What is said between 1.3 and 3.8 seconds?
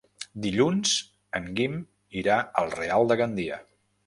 en Guim irà al Real de Gandia.